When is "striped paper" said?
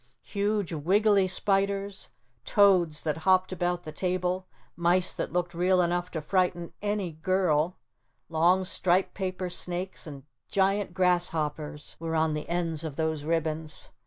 8.65-9.47